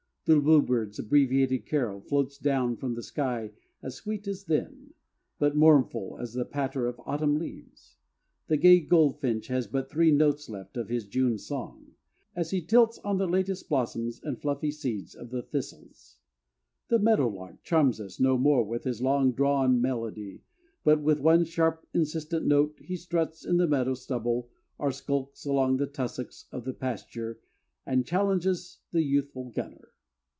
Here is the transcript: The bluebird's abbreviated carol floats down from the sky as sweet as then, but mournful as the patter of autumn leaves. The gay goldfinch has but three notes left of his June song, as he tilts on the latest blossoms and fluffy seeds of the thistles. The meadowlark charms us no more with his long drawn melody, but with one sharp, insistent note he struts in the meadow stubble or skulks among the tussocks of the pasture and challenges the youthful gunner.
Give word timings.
The 0.25 0.39
bluebird's 0.39 0.99
abbreviated 0.99 1.65
carol 1.65 1.99
floats 1.99 2.37
down 2.37 2.77
from 2.77 2.93
the 2.93 3.01
sky 3.03 3.51
as 3.81 3.95
sweet 3.95 4.27
as 4.27 4.45
then, 4.45 4.93
but 5.39 5.57
mournful 5.57 6.15
as 6.21 6.33
the 6.35 6.45
patter 6.45 6.85
of 6.87 7.01
autumn 7.05 7.37
leaves. 7.39 7.97
The 8.47 8.55
gay 8.55 8.81
goldfinch 8.81 9.47
has 9.47 9.65
but 9.67 9.89
three 9.89 10.11
notes 10.11 10.47
left 10.47 10.77
of 10.77 10.87
his 10.89 11.05
June 11.07 11.37
song, 11.39 11.95
as 12.35 12.51
he 12.51 12.61
tilts 12.61 12.97
on 12.99 13.17
the 13.17 13.27
latest 13.27 13.67
blossoms 13.67 14.21
and 14.23 14.39
fluffy 14.39 14.69
seeds 14.71 15.15
of 15.15 15.31
the 15.31 15.41
thistles. 15.41 16.17
The 16.87 16.99
meadowlark 16.99 17.63
charms 17.63 17.99
us 17.99 18.19
no 18.19 18.37
more 18.37 18.63
with 18.63 18.83
his 18.83 19.01
long 19.01 19.31
drawn 19.33 19.81
melody, 19.81 20.43
but 20.83 21.01
with 21.01 21.19
one 21.19 21.43
sharp, 21.45 21.85
insistent 21.95 22.45
note 22.45 22.79
he 22.79 22.95
struts 22.95 23.43
in 23.43 23.57
the 23.57 23.67
meadow 23.67 23.95
stubble 23.95 24.49
or 24.77 24.91
skulks 24.91 25.45
among 25.47 25.75
the 25.77 25.87
tussocks 25.87 26.45
of 26.51 26.63
the 26.63 26.73
pasture 26.73 27.39
and 27.87 28.05
challenges 28.05 28.77
the 28.91 29.01
youthful 29.01 29.49
gunner. 29.49 29.89